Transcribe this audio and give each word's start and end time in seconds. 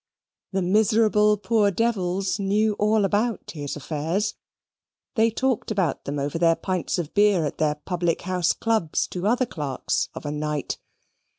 The 0.51 0.63
miserable 0.63 1.37
poor 1.37 1.69
devils 1.69 2.39
knew 2.39 2.73
all 2.79 3.05
about 3.05 3.51
his 3.51 3.75
affairs. 3.75 4.33
They 5.13 5.29
talked 5.29 5.69
about 5.69 6.05
them 6.05 6.17
over 6.17 6.39
their 6.39 6.55
pints 6.55 6.97
of 6.97 7.13
beer 7.13 7.45
at 7.45 7.59
their 7.59 7.75
public 7.75 8.21
house 8.23 8.51
clubs 8.51 9.05
to 9.09 9.27
other 9.27 9.45
clerks 9.45 10.09
of 10.15 10.25
a 10.25 10.31
night. 10.31 10.79